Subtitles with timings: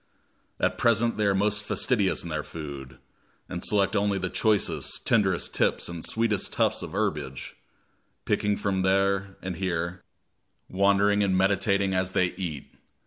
[0.59, 2.97] At present they are most fastidious in their food,
[3.47, 7.55] and select only the choicest, tenderest tips and sweetest tufts of herbage,
[8.25, 10.01] picking them here and there,
[10.71, 12.73] wandering and meditating as they eat.